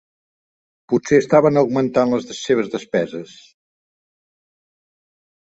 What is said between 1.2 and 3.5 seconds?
estaven augmentant les seves despeses.